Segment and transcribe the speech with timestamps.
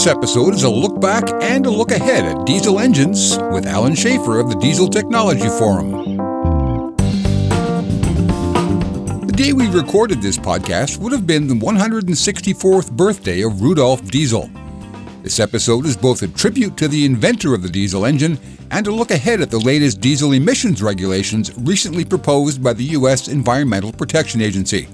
[0.00, 3.94] This episode is a look back and a look ahead at diesel engines with Allen
[3.94, 6.16] Schaeffer of the Diesel Technology Forum.
[9.26, 14.48] The day we recorded this podcast would have been the 164th birthday of Rudolf Diesel.
[15.22, 18.38] This episode is both a tribute to the inventor of the diesel engine
[18.70, 23.28] and a look ahead at the latest diesel emissions regulations recently proposed by the U.S.
[23.28, 24.88] Environmental Protection Agency.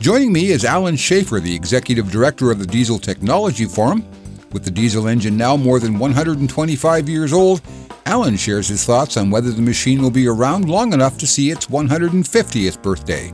[0.00, 4.02] Joining me is Allen Schaeffer, the Executive Director of the Diesel Technology Forum.
[4.52, 7.60] With the diesel engine now more than 125 years old,
[8.04, 11.50] Allen shares his thoughts on whether the machine will be around long enough to see
[11.50, 13.32] its 150th birthday.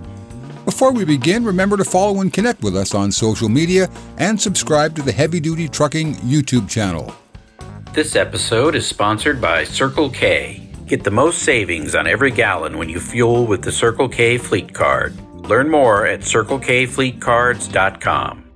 [0.64, 4.94] Before we begin, remember to follow and connect with us on social media and subscribe
[4.96, 7.12] to the Heavy Duty Trucking YouTube channel.
[7.94, 10.68] This episode is sponsored by Circle K.
[10.86, 14.74] Get the most savings on every gallon when you fuel with the Circle K Fleet
[14.74, 15.16] Card.
[15.48, 18.47] Learn more at circlekfleetcards.com.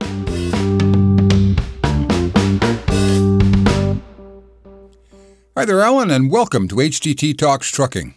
[5.54, 8.14] Hi there, Allen, and welcome to HDT Talks Trucking.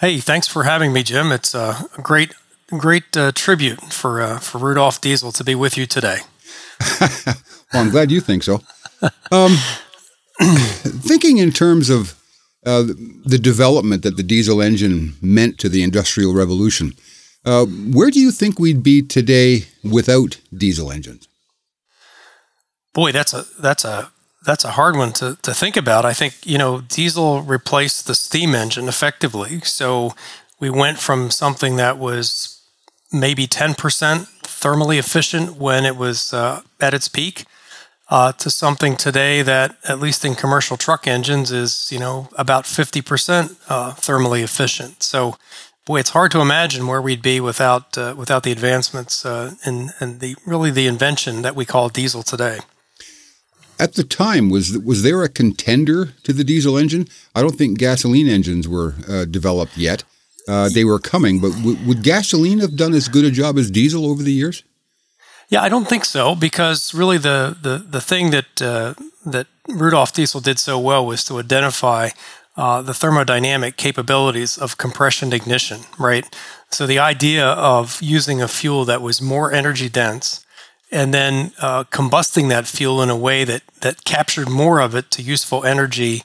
[0.00, 1.32] Hey, thanks for having me, Jim.
[1.32, 2.34] It's a great,
[2.68, 6.18] great uh, tribute for uh, for Rudolf Diesel to be with you today.
[7.00, 7.36] well,
[7.72, 8.60] I'm glad you think so.
[9.32, 9.56] Um,
[10.38, 12.14] thinking in terms of
[12.66, 12.82] uh,
[13.24, 16.92] the development that the diesel engine meant to the Industrial Revolution,
[17.46, 21.26] uh, where do you think we'd be today without diesel engines?
[22.92, 24.12] Boy, that's a that's a
[24.44, 26.04] that's a hard one to, to think about.
[26.04, 29.60] I think, you know, diesel replaced the steam engine effectively.
[29.60, 30.14] So
[30.60, 32.60] we went from something that was
[33.12, 33.74] maybe 10%
[34.42, 37.44] thermally efficient when it was uh, at its peak
[38.10, 42.64] uh, to something today that, at least in commercial truck engines, is, you know, about
[42.64, 45.02] 50% uh, thermally efficient.
[45.02, 45.36] So,
[45.86, 49.90] boy, it's hard to imagine where we'd be without, uh, without the advancements uh, and,
[50.00, 52.58] and the really the invention that we call diesel today.
[53.78, 57.08] At the time, was was there a contender to the diesel engine?
[57.34, 60.04] I don't think gasoline engines were uh, developed yet.
[60.46, 63.70] Uh, they were coming, but w- would gasoline have done as good a job as
[63.70, 64.62] diesel over the years?
[65.48, 68.94] Yeah, I don't think so because really the the the thing that uh,
[69.26, 72.10] that Rudolf Diesel did so well was to identify
[72.56, 76.24] uh, the thermodynamic capabilities of compression ignition, right?
[76.70, 80.43] So the idea of using a fuel that was more energy dense
[80.94, 85.10] and then uh, combusting that fuel in a way that that captured more of it
[85.10, 86.22] to useful energy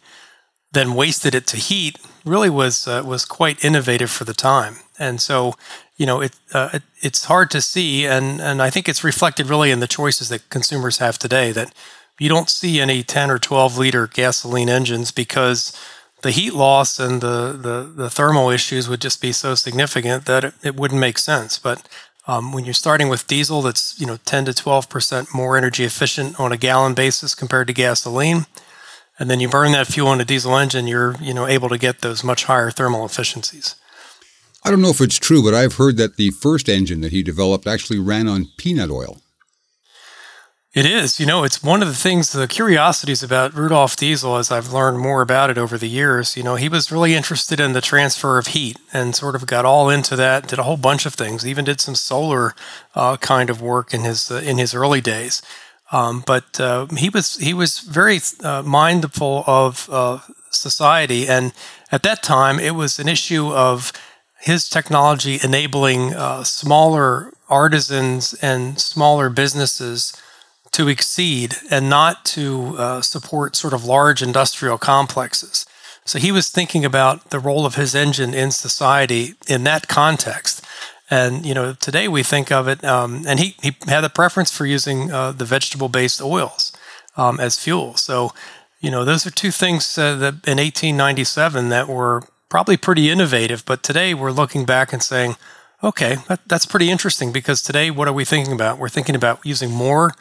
[0.71, 4.77] than wasted it to heat really was uh, was quite innovative for the time.
[4.99, 5.55] And so,
[5.97, 9.47] you know, it, uh, it, it's hard to see, and and I think it's reflected
[9.47, 11.51] really in the choices that consumers have today.
[11.51, 11.73] That
[12.19, 15.73] you don't see any 10 or 12 liter gasoline engines because
[16.21, 20.43] the heat loss and the, the, the thermal issues would just be so significant that
[20.43, 21.57] it, it wouldn't make sense.
[21.57, 21.87] But
[22.29, 25.83] um, when you're starting with diesel, that's you know 10 to 12 percent more energy
[25.83, 28.45] efficient on a gallon basis compared to gasoline,
[29.17, 31.77] and then you burn that fuel in a diesel engine, you're you know able to
[31.79, 33.75] get those much higher thermal efficiencies.
[34.63, 37.23] I don't know if it's true, but I've heard that the first engine that he
[37.23, 39.21] developed actually ran on peanut oil.
[40.71, 41.19] It is.
[41.19, 44.99] You know, it's one of the things, the curiosities about Rudolf Diesel, as I've learned
[44.99, 46.37] more about it over the years.
[46.37, 49.65] You know, he was really interested in the transfer of heat and sort of got
[49.65, 50.47] all into that.
[50.47, 51.45] Did a whole bunch of things.
[51.45, 52.53] Even did some solar
[52.93, 55.41] uh, kind of work in his uh, in his early days.
[55.91, 60.19] Um, but uh, he was he was very uh, mindful of uh,
[60.51, 61.51] society, and
[61.91, 63.91] at that time, it was an issue of
[64.39, 70.13] his technology enabling uh, smaller artisans and smaller businesses
[70.71, 75.65] to exceed and not to uh, support sort of large industrial complexes.
[76.05, 80.65] So he was thinking about the role of his engine in society in that context.
[81.09, 84.51] And you know, today we think of it, um, and he he had a preference
[84.51, 86.71] for using uh, the vegetable-based oils
[87.17, 87.95] um, as fuel.
[87.95, 88.31] So,
[88.79, 93.63] you know, those are two things uh, that in 1897 that were probably pretty innovative.
[93.65, 95.35] But today we're looking back and saying,
[95.83, 98.79] okay, that, that's pretty interesting because today what are we thinking about?
[98.79, 100.13] We're thinking about using more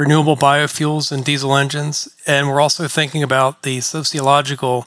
[0.00, 2.08] renewable biofuels and diesel engines.
[2.26, 4.86] And we're also thinking about the sociological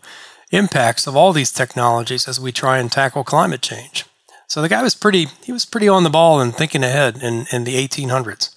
[0.51, 4.05] impacts of all these technologies as we try and tackle climate change.
[4.47, 7.45] So the guy was pretty he was pretty on the ball and thinking ahead in,
[7.51, 8.55] in the 1800s.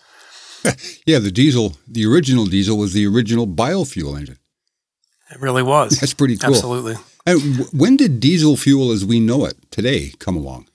[1.06, 4.38] yeah, the diesel, the original diesel was the original biofuel engine.
[5.31, 6.00] It really was.
[6.00, 6.55] That's pretty cool.
[6.55, 6.94] Absolutely.
[7.26, 10.69] And when did diesel fuel as we know it today come along?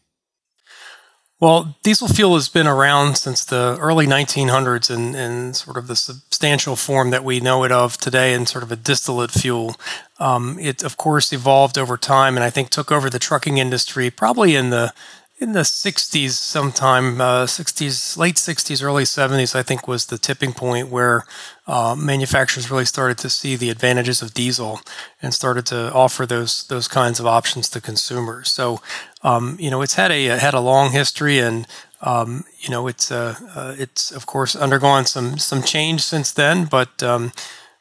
[1.41, 5.95] Well, diesel fuel has been around since the early 1900s in, in sort of the
[5.95, 9.75] substantial form that we know it of today in sort of a distillate fuel.
[10.19, 14.11] Um, it, of course, evolved over time and I think took over the trucking industry
[14.11, 14.93] probably in the
[15.41, 20.53] in the 60s, sometime uh, 60s, late 60s, early 70s, I think was the tipping
[20.53, 21.25] point where
[21.65, 24.81] uh, manufacturers really started to see the advantages of diesel
[25.19, 28.51] and started to offer those those kinds of options to consumers.
[28.51, 28.81] So,
[29.23, 31.67] um, you know, it's had a had a long history, and
[32.01, 36.65] um, you know, it's uh, uh, it's of course undergone some some change since then,
[36.65, 37.31] but um,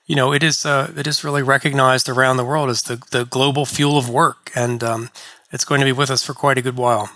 [0.06, 3.24] you know, it is uh, it is really recognized around the world as the the
[3.24, 5.10] global fuel of work, and um,
[5.52, 7.10] it's going to be with us for quite a good while.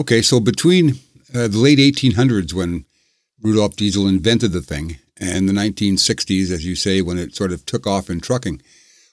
[0.00, 1.00] Okay, so between
[1.34, 2.84] uh, the late 1800s, when
[3.42, 7.66] Rudolf Diesel invented the thing, and the 1960s, as you say, when it sort of
[7.66, 8.62] took off in trucking,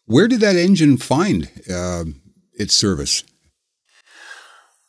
[0.05, 2.05] where did that engine find uh,
[2.53, 3.23] its service?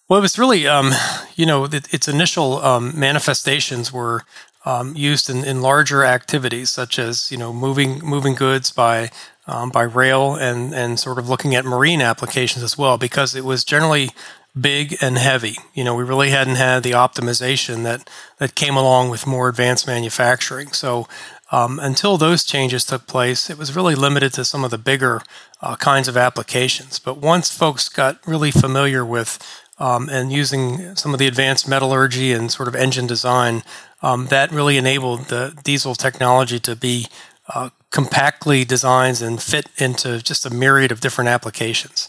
[0.09, 0.93] Well, it was really, um,
[1.35, 4.23] you know, it, its initial um, manifestations were
[4.65, 9.11] um, used in, in larger activities, such as you know moving moving goods by
[9.47, 13.45] um, by rail and and sort of looking at marine applications as well, because it
[13.45, 14.11] was generally
[14.59, 15.57] big and heavy.
[15.75, 19.87] You know, we really hadn't had the optimization that that came along with more advanced
[19.87, 20.69] manufacturing.
[20.69, 21.09] So
[21.53, 25.23] um, until those changes took place, it was really limited to some of the bigger
[25.61, 26.99] uh, kinds of applications.
[26.99, 29.39] But once folks got really familiar with
[29.79, 33.63] um, and using some of the advanced metallurgy and sort of engine design,
[34.03, 37.07] um, that really enabled the diesel technology to be
[37.55, 42.09] uh, compactly designed and fit into just a myriad of different applications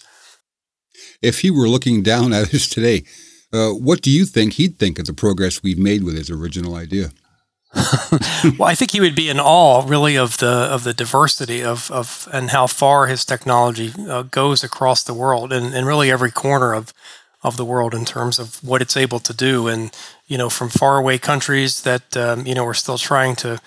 [1.22, 3.04] if he were looking down at us today,
[3.54, 6.75] uh, what do you think he'd think of the progress we've made with his original
[6.75, 7.12] idea?
[8.58, 11.92] well, I think he would be in awe, really, of the of the diversity of,
[11.92, 16.31] of and how far his technology uh, goes across the world, and, and really every
[16.31, 16.94] corner of
[17.48, 19.92] of the world in terms of what it's able to do, and
[20.28, 23.60] you know, from faraway countries that um, you know are still trying to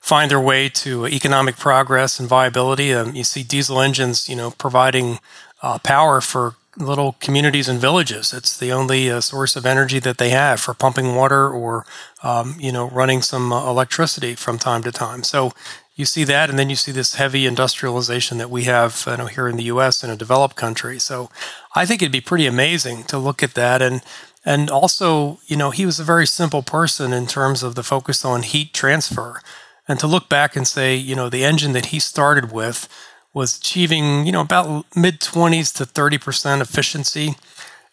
[0.00, 2.94] find their way to economic progress and viability.
[2.94, 5.18] Um, you see diesel engines, you know, providing
[5.62, 8.32] uh, power for little communities and villages.
[8.32, 11.86] It's the only uh, source of energy that they have for pumping water or,
[12.22, 15.24] um, you know, running some uh, electricity from time to time.
[15.24, 15.52] So
[15.96, 19.26] you see that, and then you see this heavy industrialization that we have you know,
[19.26, 20.04] here in the U.S.
[20.04, 20.98] in a developed country.
[20.98, 21.30] So
[21.74, 24.02] I think it'd be pretty amazing to look at that, and
[24.44, 28.24] and also, you know, he was a very simple person in terms of the focus
[28.24, 29.40] on heat transfer,
[29.88, 32.88] and to look back and say, you know, the engine that he started with
[33.32, 37.34] was achieving, you know, about mid 20s to 30% efficiency.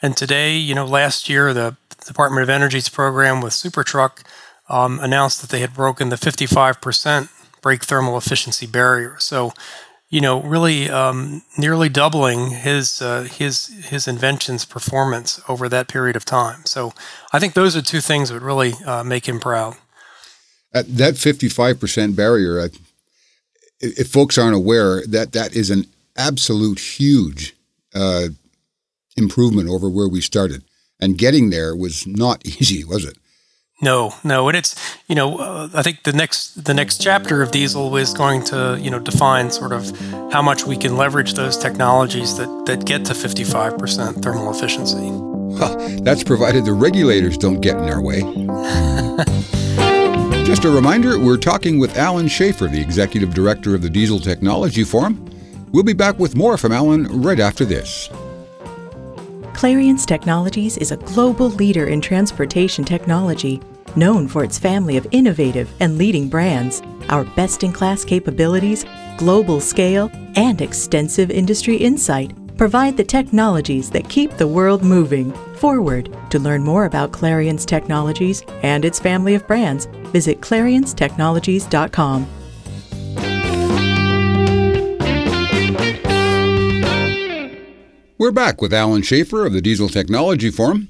[0.01, 4.23] And today, you know, last year, the Department of Energy's program with SuperTruck
[4.69, 7.29] um, announced that they had broken the 55%
[7.63, 9.15] brake thermal efficiency barrier.
[9.17, 9.53] So,
[10.09, 16.15] you know, really um, nearly doubling his uh, his his invention's performance over that period
[16.15, 16.63] of time.
[16.65, 16.93] So,
[17.31, 19.77] I think those are two things that really uh, make him proud.
[20.75, 22.69] At that 55% barrier,
[23.79, 27.55] if folks aren't aware, that that is an absolute huge
[27.93, 28.29] uh,
[29.17, 30.63] improvement over where we started.
[30.99, 33.17] And getting there was not easy, was it?
[33.83, 37.51] No, no, and it's you know uh, I think the next the next chapter of
[37.51, 39.91] diesel is going to you know define sort of
[40.31, 45.09] how much we can leverage those technologies that that get to 55% thermal efficiency.
[45.11, 48.21] Well, that's provided the regulators don't get in our way.
[50.45, 54.85] Just a reminder, we're talking with Allen Schaeffer, the Executive Director of the Diesel Technology
[54.85, 55.29] Forum.
[55.73, 58.09] We'll be back with more from Allen right after this.
[59.53, 63.61] Clarience Technologies is a global leader in transportation technology,
[63.95, 66.81] known for its family of innovative and leading brands.
[67.09, 68.85] Our best in class capabilities,
[69.17, 76.15] global scale, and extensive industry insight provide the technologies that keep the world moving forward.
[76.29, 82.27] To learn more about Clarience Technologies and its family of brands, visit clariencetechnologies.com.
[88.17, 90.87] We're back with Allen Schaeffer of the Diesel Technology Forum.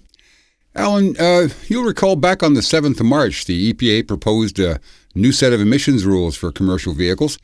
[0.76, 4.80] Allen, uh, you'll recall back on the 7th of March, the EPA proposed a
[5.14, 7.38] new set of emissions rules for commercial vehicles.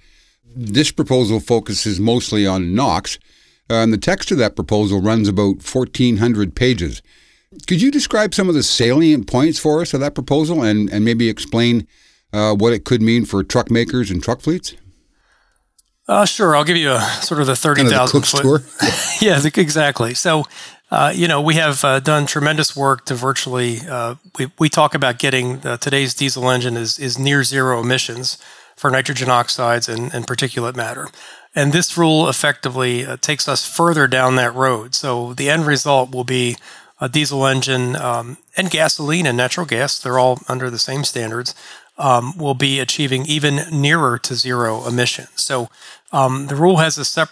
[0.56, 3.20] This proposal focuses mostly on NOx,
[3.70, 7.04] uh, and the text of that proposal runs about 1,400 pages.
[7.68, 11.06] Could you describe some of the salient points for us of that proposal and, and
[11.06, 11.88] maybe explain
[12.34, 14.76] uh, what it could mean for truck makers and truck fleets?
[16.08, 16.56] Uh, sure.
[16.56, 18.42] I'll give you a sort of the 30,000 kind of foot.
[18.42, 18.62] Tour?
[19.22, 20.16] yeah, exactly.
[20.16, 20.46] So,
[20.92, 24.96] uh, you know, we have uh, done tremendous work to virtually, uh, we, we talk
[24.96, 28.38] about getting today's diesel engine is, is near zero emissions
[28.76, 31.10] for nitrogen oxides and, and particulate matter.
[31.54, 34.96] And this rule effectively uh, takes us further down that road.
[34.96, 36.56] So the end result will be
[37.02, 41.56] a diesel engine um, and gasoline and natural gas, they're all under the same standards,
[41.98, 45.30] um, will be achieving even nearer to zero emissions.
[45.36, 45.70] So
[46.12, 47.30] um, the rule has a sep-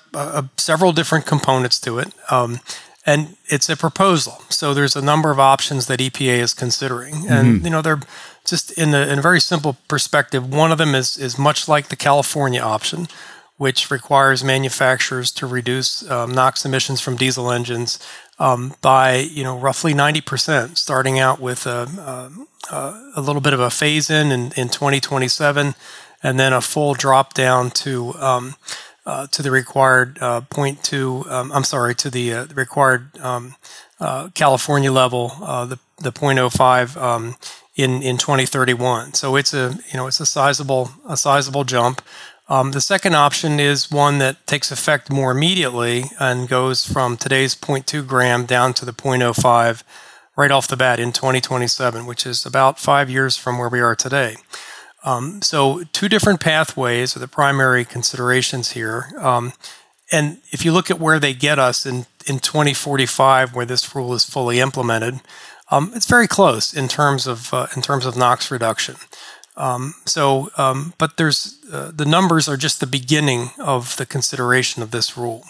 [0.58, 2.14] several different components to it.
[2.30, 2.60] Um,
[3.08, 4.44] and it's a proposal.
[4.50, 7.66] So there's a number of options that EPA is considering, and mm-hmm.
[7.66, 8.02] you know they're
[8.46, 10.54] just in a, in a, very simple perspective.
[10.54, 13.08] One of them is is much like the California option,
[13.56, 17.98] which requires manufacturers to reduce um, NOx emissions from diesel engines
[18.40, 21.88] um, by you know roughly 90%, starting out with a,
[22.70, 25.76] a, a little bit of a phase in, in in 2027,
[26.22, 28.56] and then a full drop down to um,
[29.08, 33.56] uh, to the required uh, 0.2, um, I'm sorry, to the, uh, required um,
[34.02, 37.36] uh, California level, uh, the, the 0.05 um,
[37.78, 39.14] in, in 2031.
[39.14, 42.02] So it's a, you know, it's a sizable, a sizable jump.
[42.50, 47.56] Um, the second option is one that takes effect more immediately and goes from today's
[47.56, 49.84] 0.2 gram down to the 0.05
[50.36, 53.96] right off the bat in 2027, which is about five years from where we are
[53.96, 54.36] today.
[55.08, 59.06] Um, so, two different pathways are the primary considerations here.
[59.18, 59.54] Um,
[60.12, 64.14] and if you look at where they get us in, in 2045, where this rule
[64.14, 65.22] is fully implemented,
[65.72, 68.96] um, it's very close in terms of uh, in terms of NOx reduction.
[69.56, 74.84] Um, so, um, but there's uh, the numbers are just the beginning of the consideration
[74.84, 75.46] of this rule.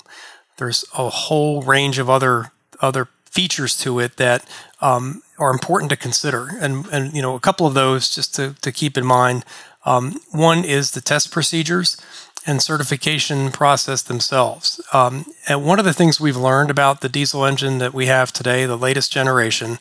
[0.58, 4.48] There's a whole range of other other features to it that
[4.82, 6.50] um, are important to consider.
[6.60, 9.46] And, and, you know, a couple of those just to, to keep in mind.
[9.86, 11.98] Um, one is the test procedures
[12.46, 14.82] and certification process themselves.
[14.94, 18.32] Um, and one of the things we've learned about the diesel engine that we have
[18.32, 19.80] today, the latest generation,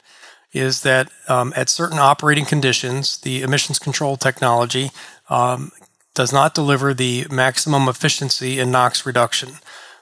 [0.52, 4.90] is that um, at certain operating conditions, the emissions control technology
[5.28, 5.70] um,
[6.14, 9.50] does not deliver the maximum efficiency in NOx reduction.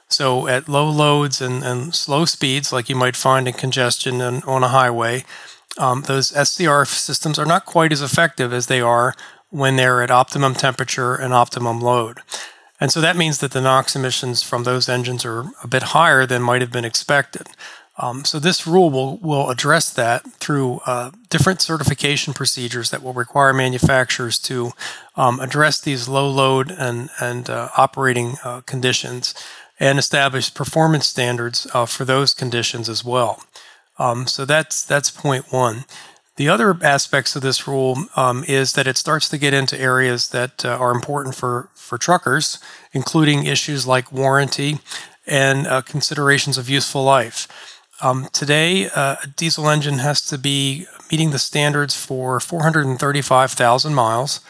[0.09, 4.43] So at low loads and, and slow speeds, like you might find in congestion and
[4.45, 5.25] on a highway,
[5.77, 9.13] um, those SCR systems are not quite as effective as they are
[9.49, 12.19] when they're at optimum temperature and optimum load.
[12.79, 16.25] And so that means that the NOx emissions from those engines are a bit higher
[16.25, 17.47] than might have been expected.
[17.97, 23.13] Um, so this rule will, will address that through uh, different certification procedures that will
[23.13, 24.71] require manufacturers to
[25.15, 29.33] um, address these low load and, and uh, operating uh, conditions
[29.79, 33.43] and establish performance standards uh, for those conditions as well.
[33.97, 35.85] Um, so that's that's point one.
[36.37, 40.29] The other aspects of this rule um, is that it starts to get into areas
[40.29, 42.59] that uh, are important for for truckers,
[42.91, 44.79] including issues like warranty
[45.25, 47.47] and uh, considerations of useful life.
[48.01, 54.41] Um, today, uh, a diesel engine has to be meeting the standards for 435,000 miles.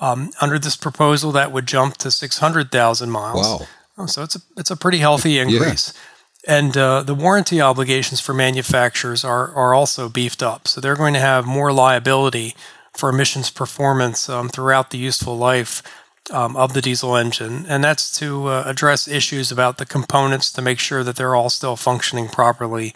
[0.00, 3.60] Um, under this proposal, that would jump to 600,000 miles.
[3.60, 3.66] Wow.
[3.98, 5.92] Oh, so it's a it's a pretty healthy increase.
[5.94, 6.00] Yeah.
[6.46, 10.66] And uh, the warranty obligations for manufacturers are, are also beefed up.
[10.66, 12.56] So they're going to have more liability
[12.96, 15.82] for emissions performance um, throughout the useful life
[16.30, 17.66] um, of the diesel engine.
[17.68, 21.50] And that's to uh, address issues about the components to make sure that they're all
[21.50, 22.94] still functioning properly,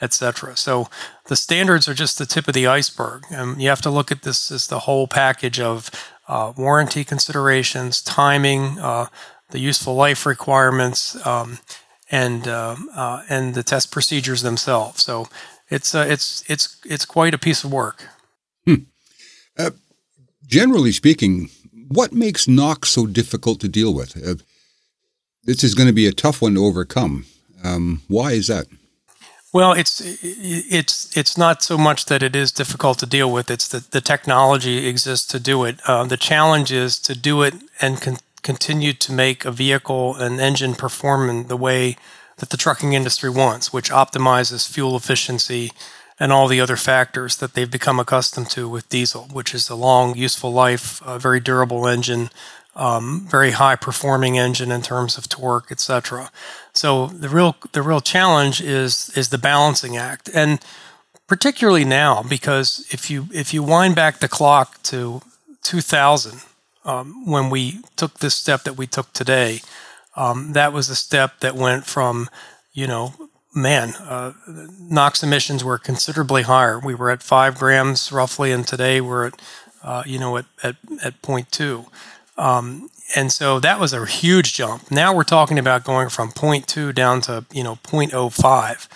[0.00, 0.56] etc.
[0.56, 0.88] So
[1.26, 3.24] the standards are just the tip of the iceberg.
[3.30, 5.90] And you have to look at this as the whole package of
[6.28, 9.06] uh, warranty considerations, timing, uh,
[9.50, 11.58] the useful life requirements, um,
[12.10, 15.02] and uh, uh, and the test procedures themselves.
[15.02, 15.28] So
[15.68, 18.08] it's uh, it's it's it's quite a piece of work.
[18.64, 18.86] Hmm.
[19.58, 19.70] Uh,
[20.46, 21.50] generally speaking,
[21.88, 24.16] what makes NOx so difficult to deal with?
[24.16, 24.36] Uh,
[25.44, 27.24] this is going to be a tough one to overcome.
[27.62, 28.66] Um, why is that?
[29.52, 33.50] Well, it's it's it's not so much that it is difficult to deal with.
[33.50, 35.80] It's that the technology exists to do it.
[35.86, 40.40] Uh, the challenge is to do it and con- continue to make a vehicle and
[40.40, 41.96] engine perform in the way
[42.36, 45.72] that the trucking industry wants, which optimizes fuel efficiency
[46.20, 49.74] and all the other factors that they've become accustomed to with diesel, which is a
[49.74, 52.30] long, useful life, a very durable engine,
[52.76, 56.30] um, very high performing engine in terms of torque, etc.
[56.72, 60.60] So the real the real challenge is is the balancing act, and
[61.26, 65.20] particularly now because if you if you wind back the clock to
[65.62, 66.42] 2000
[66.86, 69.60] um, when we took this step that we took today,
[70.16, 72.30] um, that was a step that went from,
[72.72, 73.12] you know,
[73.54, 74.32] man, uh,
[74.78, 76.78] NOx emissions were considerably higher.
[76.78, 79.42] We were at five grams roughly, and today we're at,
[79.82, 81.86] uh, you know, at, at, at 0.2.
[82.38, 84.90] Um, and so that was a huge jump.
[84.90, 88.88] Now we're talking about going from 0.2 down to, you know, 0.05.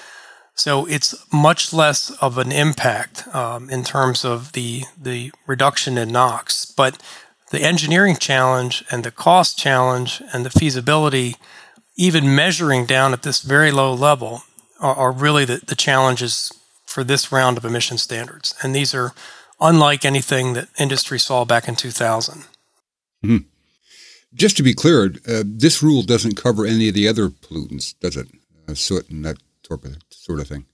[0.55, 6.11] So it's much less of an impact um, in terms of the the reduction in
[6.11, 7.01] NOx, but
[7.51, 11.37] the engineering challenge and the cost challenge and the feasibility,
[11.97, 14.43] even measuring down at this very low level,
[14.81, 16.53] are, are really the, the challenges
[16.87, 18.55] for this round of emission standards.
[18.63, 19.13] And these are
[19.61, 22.45] unlike anything that industry saw back in 2000.
[23.25, 23.37] Mm-hmm.
[24.33, 28.17] Just to be clear, uh, this rule doesn't cover any of the other pollutants, does
[28.17, 28.29] it?
[28.69, 29.39] Uh, soot and that
[30.11, 30.67] sort of thing.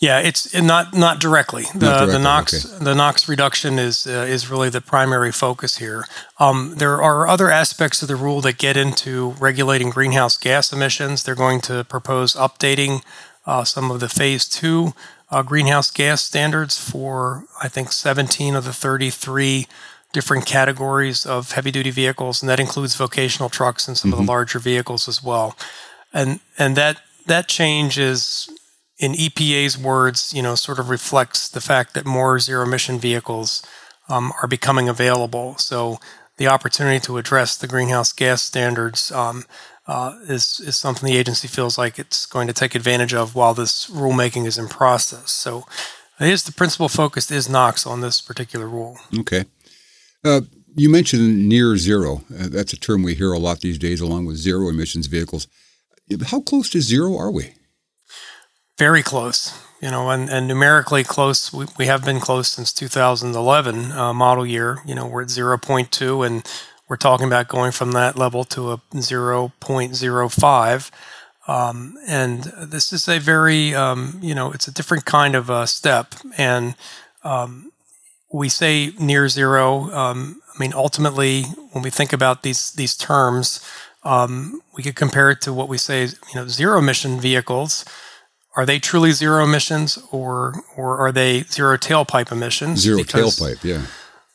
[0.00, 1.64] Yeah, it's not not directly.
[1.74, 2.84] The not directly, the NOx okay.
[2.84, 6.06] the NOx reduction is uh, is really the primary focus here.
[6.38, 11.22] Um, there are other aspects of the rule that get into regulating greenhouse gas emissions.
[11.22, 13.04] They're going to propose updating
[13.44, 14.94] uh, some of the phase two
[15.30, 19.66] uh, greenhouse gas standards for I think 17 of the 33
[20.14, 24.24] different categories of heavy duty vehicles, and that includes vocational trucks and some of the
[24.24, 25.58] larger vehicles as well.
[26.10, 28.48] And and that that change is
[29.00, 33.62] in EPA's words, you know, sort of reflects the fact that more zero emission vehicles
[34.10, 35.56] um, are becoming available.
[35.56, 35.98] So
[36.36, 39.44] the opportunity to address the greenhouse gas standards um,
[39.86, 43.54] uh, is is something the agency feels like it's going to take advantage of while
[43.54, 45.32] this rulemaking is in process.
[45.32, 45.64] So
[46.20, 48.98] it is the principal focus is NOx on this particular rule.
[49.18, 49.46] Okay.
[50.22, 50.42] Uh,
[50.76, 52.22] you mentioned near zero.
[52.38, 55.48] Uh, that's a term we hear a lot these days, along with zero emissions vehicles.
[56.26, 57.54] How close to zero are we?
[58.80, 61.52] Very close, you know, and, and numerically close.
[61.52, 64.78] We, we have been close since 2011 uh, model year.
[64.86, 66.50] You know, we're at 0.2, and
[66.88, 70.90] we're talking about going from that level to a 0.05.
[71.46, 76.14] Um, and this is a very, um, you know, it's a different kind of step.
[76.38, 76.74] And
[77.22, 77.72] um,
[78.32, 79.90] we say near zero.
[79.90, 83.60] Um, I mean, ultimately, when we think about these these terms,
[84.04, 87.84] um, we could compare it to what we say, you know, zero emission vehicles
[88.56, 92.80] are they truly zero emissions or or are they zero tailpipe emissions?
[92.80, 93.86] Zero Because tailpipe, yeah.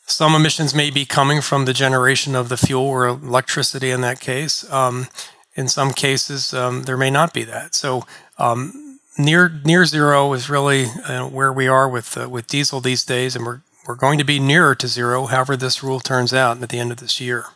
[0.06, 4.20] Some emissions may be coming from the generation of the fuel or electricity in that
[4.20, 4.70] case.
[4.70, 5.08] Um,
[5.56, 7.74] in some cases, um, there may not be that.
[7.74, 8.04] So
[8.38, 13.04] um, near near zero is really uh, where we are with uh, with diesel these
[13.04, 15.26] days, and we're we're going to be nearer to zero.
[15.26, 17.46] However, this rule turns out at the end of this year.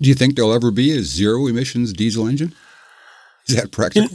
[0.00, 2.54] Do you think there'll ever be a zero emissions diesel engine?
[3.48, 4.08] Is that practical?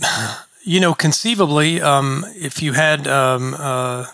[0.68, 4.08] You know, conceivably, um, if you had um, uh,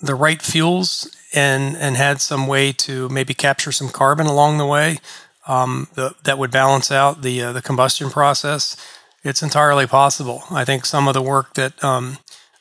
[0.00, 4.64] the right fuels and and had some way to maybe capture some carbon along the
[4.64, 5.00] way,
[5.46, 8.74] um, the, that would balance out the uh, the combustion process.
[9.22, 10.44] It's entirely possible.
[10.50, 12.16] I think some of the work that um,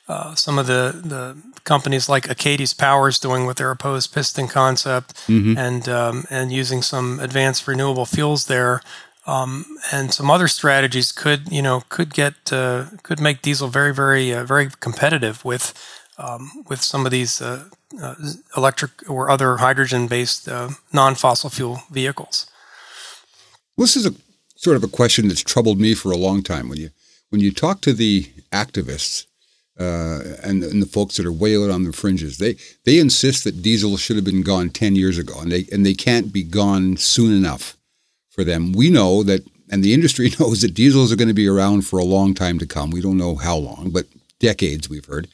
[0.10, 4.50] uh, some of the the companies like Achates Power is doing with their opposed piston
[4.50, 5.14] concept
[5.58, 8.82] and um, and using some advanced renewable fuels there
[9.32, 13.94] um, and some other strategies could you know could get uh, could make diesel very
[13.94, 15.74] very uh, very competitive with
[16.18, 17.66] um, with some of these uh,
[18.02, 18.16] uh,
[18.58, 22.48] electric or other hydrogen based uh, non fossil fuel vehicles.
[23.78, 24.14] This is a
[24.56, 26.68] sort of a question that's troubled me for a long time.
[26.70, 26.90] When you
[27.30, 29.26] when you talk to the activists
[29.80, 33.46] uh, and, and the folks that are way out on the fringes, they they insist
[33.46, 36.44] that diesel should have been gone ten years ago, and they and they can't be
[36.44, 37.78] gone soon enough
[38.32, 38.72] for them.
[38.74, 42.00] We know that, and the industry knows that diesels are going to be around for
[42.00, 42.90] a long time to come.
[42.90, 44.08] We don't know how long, but
[44.40, 45.28] decades we've heard.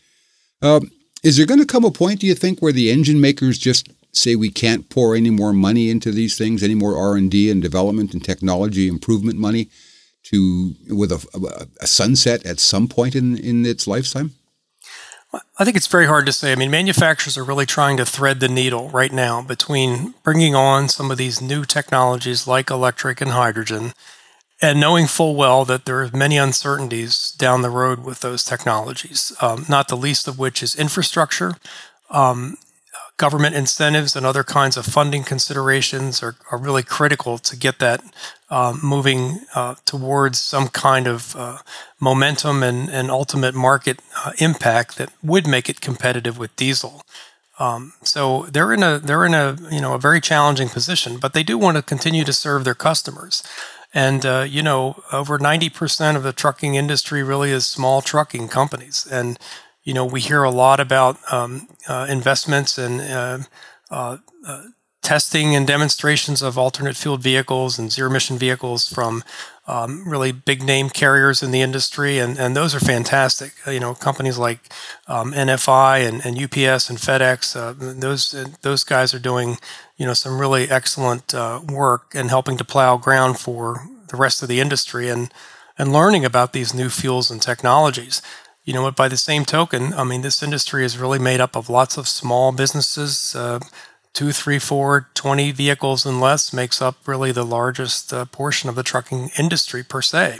[0.61, 0.91] Um,
[1.23, 3.89] is there going to come a point, do you think, where the engine makers just
[4.11, 7.49] say we can't pour any more money into these things, any more R and D
[7.51, 9.69] and development and technology improvement money,
[10.23, 14.31] to with a, a sunset at some point in in its lifetime?
[15.57, 16.51] I think it's very hard to say.
[16.51, 20.89] I mean, manufacturers are really trying to thread the needle right now between bringing on
[20.89, 23.93] some of these new technologies like electric and hydrogen
[24.61, 29.31] and knowing full well that there are many uncertainties down the road with those technologies,
[29.41, 31.55] um, not the least of which is infrastructure.
[32.09, 32.57] Um,
[33.17, 38.01] government incentives and other kinds of funding considerations are, are really critical to get that
[38.49, 41.57] um, moving uh, towards some kind of uh,
[41.99, 47.01] momentum and, and ultimate market uh, impact that would make it competitive with diesel.
[47.59, 51.33] Um, so they're in a they're in a you know a very challenging position, but
[51.33, 53.43] they do want to continue to serve their customers.
[53.93, 58.49] And uh, you know, over ninety percent of the trucking industry really is small trucking
[58.49, 59.39] companies, and
[59.87, 63.39] you know, we hear a lot about um, uh, investments and uh,
[63.89, 64.63] uh, uh,
[65.01, 69.23] testing and demonstrations of alternate fueled vehicles and zero emission vehicles from
[69.65, 73.53] um, really big name carriers in the industry, and, and those are fantastic.
[73.65, 74.59] Uh, you know, companies like
[75.07, 79.57] um, NFI and, and UPS and FedEx, uh, those those guys are doing
[79.95, 81.33] you know some really excellent
[81.71, 85.33] work and helping to plow ground for the rest of the industry and
[85.77, 88.21] and learning about these new fuels and technologies
[88.67, 88.97] you know, what?
[88.97, 92.05] by the same token, I mean, this industry is really made up of lots of
[92.05, 93.33] small businesses.
[93.33, 93.61] Uh,
[94.11, 98.75] two, three, four, 20 vehicles and less makes up really the largest uh, portion of
[98.75, 100.39] the trucking industry per se.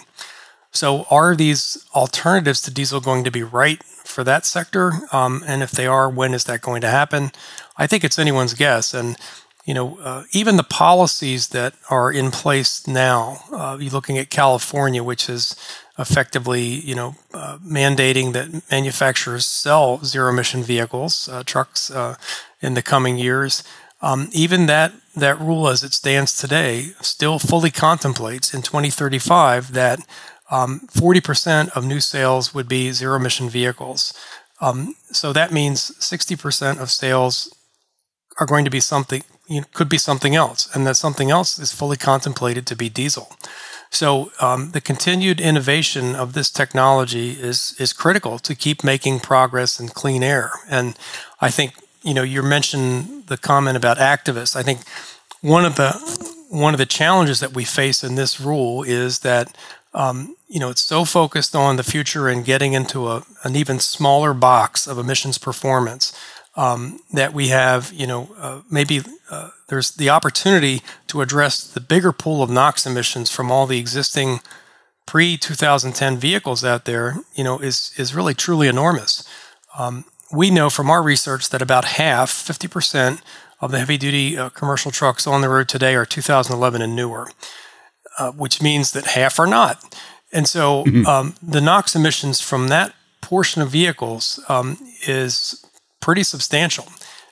[0.72, 4.92] So, are these alternatives to diesel going to be right for that sector?
[5.14, 7.32] Um, and if they are, when is that going to happen?
[7.78, 8.94] I think it's anyone's guess.
[8.94, 9.16] And
[9.68, 14.30] you know, uh, even the policies that are in place now, uh, you're looking at
[14.30, 15.58] California, which is
[16.00, 22.16] effectively, you know, uh, mandating that manufacturers sell zero emission vehicles, uh, trucks, uh,
[22.62, 23.62] in the coming years.
[24.02, 30.00] Um, even that that rule, as it stands today, still fully contemplates in 2035 that
[30.50, 34.14] um, 40% of new sales would be zero emission vehicles.
[34.62, 37.54] Um, so that means 60% of sales
[38.40, 41.60] are going to be something, you know, could be something else, and that something else
[41.60, 43.36] is fully contemplated to be diesel.
[43.90, 49.80] So um, the continued innovation of this technology is is critical to keep making progress
[49.80, 50.52] in clean air.
[50.70, 50.98] And
[51.42, 51.74] I think
[52.04, 54.56] you know you mentioned the comment about activists.
[54.56, 54.82] I think
[55.42, 55.92] one of the
[56.50, 59.56] one of the challenges that we face in this rule is that
[59.94, 63.80] um, you know it's so focused on the future and getting into a, an even
[63.80, 66.14] smaller box of emissions performance
[66.58, 71.80] um, that we have, you know, uh, maybe uh, there's the opportunity to address the
[71.80, 74.42] bigger pool of NOx emissions from all the existing
[75.06, 79.28] pre 2010 vehicles out there, you know, is is really truly enormous.
[79.78, 83.22] Um, we know from our research that about half, 50%
[83.62, 87.32] of the heavy duty uh, commercial trucks on the road today are 2011 and newer,
[88.18, 89.98] uh, which means that half are not.
[90.34, 91.06] And so mm-hmm.
[91.06, 95.66] um, the NOx emissions from that portion of vehicles um, is
[96.00, 96.88] pretty substantial.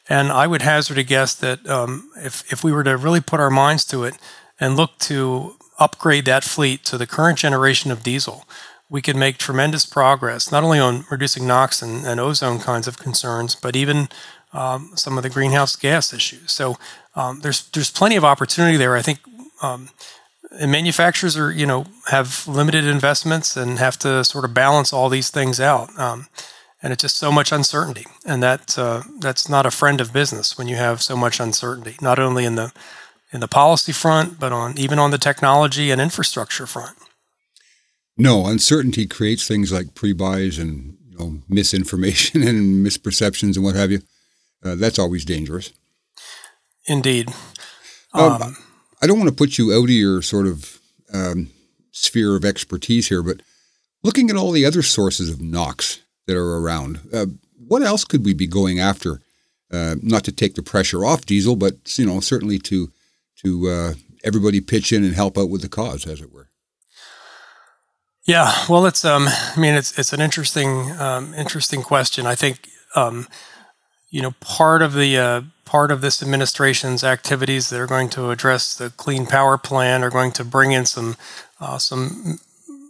[0.08, 3.39] And I would hazard a guess that um, if, if we were to really put
[3.39, 4.15] our minds to it
[4.60, 8.45] and look to upgrade that fleet to the current generation of diesel,
[8.89, 12.99] we could make tremendous progress, not only on reducing NOx and, and ozone kinds of
[12.99, 14.10] concerns, but even
[14.54, 16.51] um, some of the greenhouse gas issues.
[16.51, 16.78] So
[17.15, 18.95] um, there's there's plenty of opportunity there.
[18.95, 19.19] I think
[19.62, 19.89] um,
[20.60, 25.30] manufacturers are you know have limited investments and have to sort of balance all these
[25.30, 25.89] things out.
[26.86, 30.56] And it's just so much uncertainty, and that uh, that's not a friend of business
[30.56, 32.71] when you have so much uncertainty, not only in the
[33.32, 36.95] in the policy front, but on even on the technology and infrastructure front.
[38.15, 43.91] No, uncertainty creates things like pre-buys and you know, misinformation and misperceptions and what have
[43.91, 44.02] you.
[44.63, 45.74] Uh, that's always dangerous.
[46.86, 47.30] Indeed.
[48.13, 48.58] Um, um,
[49.02, 50.80] I don't want to put you out of your sort of
[51.12, 51.50] um,
[51.91, 53.41] sphere of expertise here, but
[54.04, 56.99] looking at all the other sources of NOx that are around.
[57.13, 57.27] Uh,
[57.67, 59.21] what else could we be going after?
[59.71, 62.91] Uh, not to take the pressure off diesel, but you know certainly to
[63.38, 66.49] to uh, everybody pitch in and help out with the cause, as it were.
[68.25, 72.25] Yeah, well, it's um, I mean, it's it's an interesting um, interesting question.
[72.25, 73.27] I think um,
[74.09, 78.31] you know part of the uh, part of this administration's activities that are going to
[78.31, 81.17] address the clean power plan are going to bring in some
[81.59, 82.39] uh, some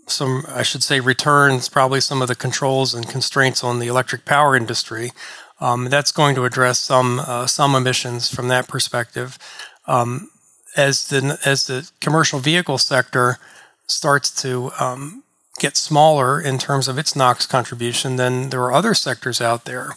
[0.07, 4.25] some, I should say, returns probably some of the controls and constraints on the electric
[4.25, 5.11] power industry.
[5.59, 9.37] Um, that's going to address some uh, some emissions from that perspective.
[9.87, 10.29] Um,
[10.75, 13.37] as the as the commercial vehicle sector
[13.87, 15.23] starts to um,
[15.59, 19.91] get smaller in terms of its NOx contribution, then there are other sectors out there.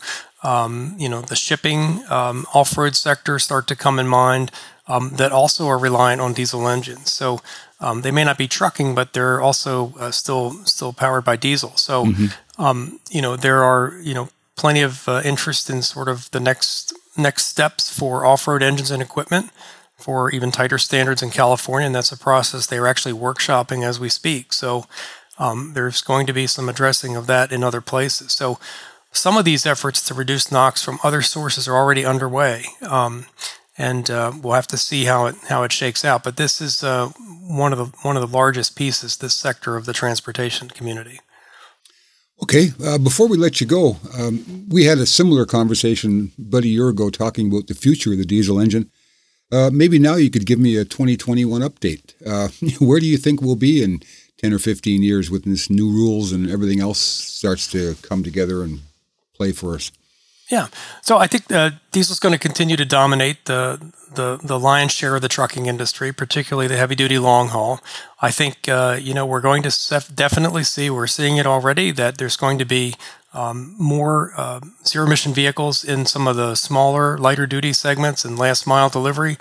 [0.45, 4.53] Um, you know, the shipping, um, off-road sector start to come in mind
[4.87, 7.13] um, that also are reliant on diesel engines.
[7.13, 7.41] So
[7.81, 11.77] um, they may not be trucking, but they're also uh, still still powered by diesel.
[11.77, 12.63] So, mm-hmm.
[12.63, 16.41] um, you know, there are you know plenty of uh, interest in sort of the
[16.41, 19.51] next next steps for off-road engines and equipment
[19.97, 23.99] for even tighter standards in California, and that's a process they are actually workshopping as
[23.99, 24.53] we speak.
[24.53, 24.87] So,
[25.39, 28.33] um, there's going to be some addressing of that in other places.
[28.33, 28.59] So,
[29.13, 32.65] some of these efforts to reduce NOx from other sources are already underway.
[32.83, 33.27] Um,
[33.79, 36.25] and uh, we'll have to see how it how it shakes out.
[36.25, 37.09] But this is uh,
[37.47, 41.21] one of the one of the largest pieces, this sector of the transportation community.
[42.43, 46.69] Okay, uh, before we let you go, um, we had a similar conversation about a
[46.69, 48.91] year ago talking about the future of the diesel engine.
[49.51, 52.15] Uh, maybe now you could give me a 2021 update.
[52.25, 52.49] Uh,
[52.85, 54.01] where do you think we'll be in
[54.39, 58.63] 10 or 15 years with this new rules and everything else starts to come together
[58.63, 58.81] and
[59.35, 59.91] play for us?
[60.51, 60.69] Yeah.
[61.03, 64.93] So I think uh, diesel is going to continue to dominate the, the the lion's
[64.93, 67.81] share of the trucking industry, particularly the heavy duty long haul.
[68.23, 72.17] I think uh, you know we're going to definitely see we're seeing it already that
[72.17, 72.95] there's going to be
[73.35, 78.39] um, more uh, zero emission vehicles in some of the smaller lighter duty segments and
[78.39, 79.37] last mile delivery.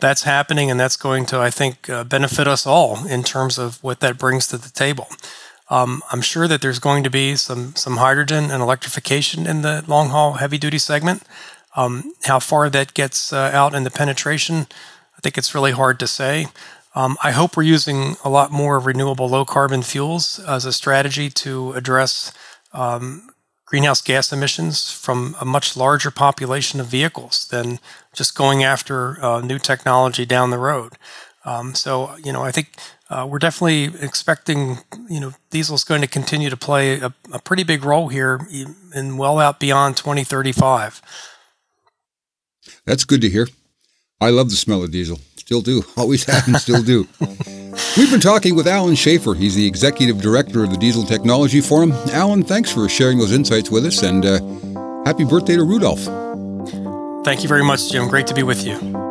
[0.00, 3.82] That's happening, and that's going to I think uh, benefit us all in terms of
[3.82, 5.06] what that brings to the table.
[5.70, 9.84] Um, I'm sure that there's going to be some some hydrogen and electrification in the
[9.86, 11.22] long haul heavy duty segment.
[11.76, 14.66] Um, how far that gets uh, out in the penetration,
[15.16, 16.46] I think it's really hard to say.
[16.94, 21.30] Um, I hope we're using a lot more renewable low carbon fuels as a strategy
[21.30, 22.32] to address
[22.72, 23.30] um,
[23.66, 27.78] greenhouse gas emissions from a much larger population of vehicles than
[28.14, 30.94] just going after uh, new technology down the road.
[31.48, 32.68] Um, so, you know, I think
[33.08, 37.38] uh, we're definitely expecting, you know, diesel is going to continue to play a, a
[37.38, 38.46] pretty big role here
[38.94, 41.00] and well out beyond 2035.
[42.84, 43.48] That's good to hear.
[44.20, 45.20] I love the smell of diesel.
[45.36, 45.84] Still do.
[45.96, 47.08] Always have and still do.
[47.96, 49.32] We've been talking with Allen Schaeffer.
[49.32, 51.92] He's the executive director of the Diesel Technology Forum.
[52.12, 54.40] Allen, thanks for sharing those insights with us and uh,
[55.06, 56.00] happy birthday to Rudolf.
[57.24, 58.06] Thank you very much, Jim.
[58.08, 59.07] Great to be with you.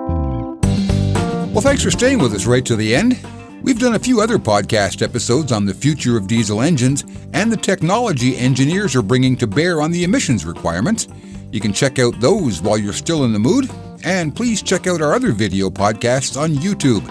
[1.57, 3.19] Well, thanks for staying with us right to the end.
[3.63, 7.57] We've done a few other podcast episodes on the future of diesel engines and the
[7.57, 11.07] technology engineers are bringing to bear on the emissions requirements.
[11.51, 13.71] You can check out those while you're still in the mood,
[14.03, 17.01] and please check out our other video podcasts on YouTube.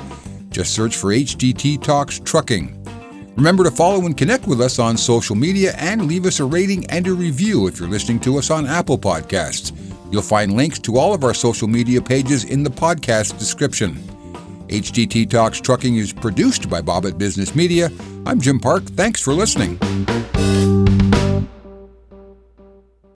[0.52, 2.84] Just search for HDT Talks Trucking.
[3.34, 6.86] Remember to follow and connect with us on social media and leave us a rating
[6.86, 9.76] and a review if you're listening to us on Apple Podcasts.
[10.12, 14.15] You'll find links to all of our social media pages in the podcast description.
[14.68, 17.90] HDT Talks Trucking is produced by Bobit Business Media.
[18.26, 18.82] I'm Jim Park.
[18.84, 19.78] Thanks for listening.